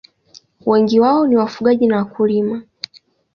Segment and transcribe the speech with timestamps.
[0.65, 2.63] Wengi wao ni wafugaji na wakulima.